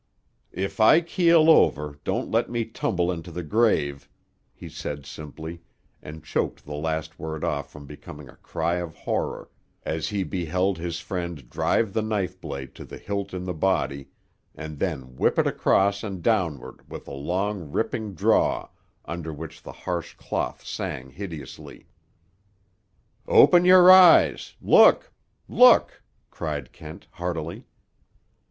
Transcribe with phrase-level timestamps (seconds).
[0.55, 4.09] "If I keel over, don't let me tumble into the grave,"
[4.51, 5.61] he said simply,
[6.01, 9.51] and choked the last word off from becoming a cry of horror
[9.83, 14.07] as he beheld his friend drive the knife blade to the hilt in the body,
[14.55, 18.69] and then whip it across and downward with a long ripping draw
[19.05, 21.85] under which the harsh cloth sang hideously.
[23.27, 24.55] "Open your eyes!
[24.63, 25.13] Look!
[25.47, 27.65] Look!" cried Kent heartily.